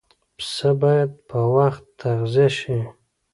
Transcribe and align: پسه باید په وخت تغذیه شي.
پسه 0.37 0.71
باید 0.81 1.11
په 1.29 1.39
وخت 1.55 1.83
تغذیه 2.01 2.47
شي. 2.57 2.79